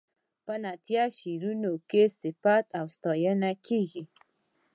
په 0.45 0.53
نعتیه 0.63 1.05
شعرونو 1.17 1.71
کې 1.89 2.03
صفت 2.19 2.65
او 2.79 2.85
ستاینه 2.95 3.51
کیږي. 3.65 4.03